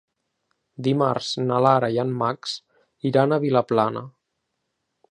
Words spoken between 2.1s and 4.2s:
Max iran a Vilaplana.